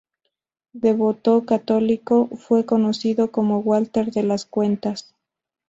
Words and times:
Devoto 0.73 1.45
católico, 1.45 2.27
fue 2.35 2.65
conocido 2.65 3.29
como 3.31 3.59
"Walter 3.59 4.09
de 4.09 4.23
las 4.23 4.47
Cuentas". 4.47 5.13